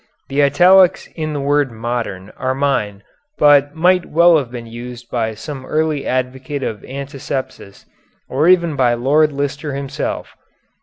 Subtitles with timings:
[0.29, 3.03] The italics in the word modern are mine,
[3.37, 7.85] but might well have been used by some early advocate of antisepsis
[8.27, 10.35] or even by Lord Lister himself.